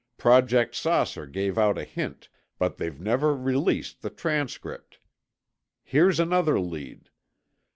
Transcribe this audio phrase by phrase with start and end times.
[0.17, 4.97] Project 'Saucer' gave out a hint, but they've never released the transcript.
[5.83, 7.11] Here's another lead.